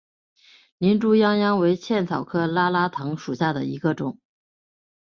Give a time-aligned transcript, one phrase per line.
[0.79, 4.17] 林猪殃殃为茜草科拉拉藤属下的一个种。